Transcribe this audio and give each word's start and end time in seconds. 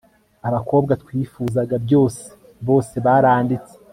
abakobwa 0.47 0.93
twifuzaga 1.01 1.75
byose, 1.85 2.23
bose 2.67 2.95
baranditse 3.05 3.73